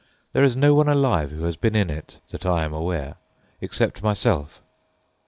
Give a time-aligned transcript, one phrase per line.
[0.33, 3.17] There is no one alive who has been in it, that I am aware,
[3.59, 4.63] except myself."